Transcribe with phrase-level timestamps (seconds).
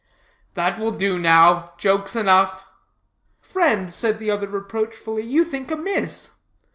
[0.55, 1.73] "That will do now.
[1.77, 2.65] Jokes enough."
[3.39, 6.31] "Friend," said the other reproachfully, "you think amiss.